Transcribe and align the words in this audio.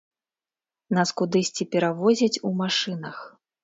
Нас 0.99 1.13
кудысьці 1.23 1.69
перавозяць 1.77 2.35
у 2.49 2.57
машынах. 2.67 3.27